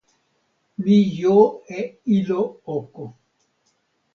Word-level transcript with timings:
mi 0.83 0.97
jo 1.17 1.37
e 1.77 1.81
ilo 2.17 2.41
oko. 2.77 3.03